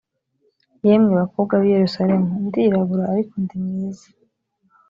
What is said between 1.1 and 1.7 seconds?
bakobwa b